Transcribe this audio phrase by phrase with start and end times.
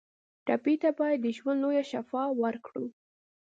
[0.45, 2.85] ټپي ته باید د ژوند لویه شفا ورکړو.